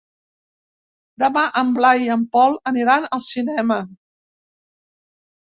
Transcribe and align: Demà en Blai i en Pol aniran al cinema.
Demà 1.23 1.43
en 1.61 1.69
Blai 1.75 2.01
i 2.05 2.09
en 2.15 2.23
Pol 2.37 2.57
aniran 2.73 3.07
al 3.19 3.23
cinema. 3.27 3.79